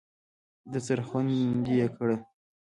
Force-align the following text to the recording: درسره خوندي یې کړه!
درسره 0.71 1.03
خوندي 1.07 1.73
یې 1.79 1.87
کړه! 1.95 2.15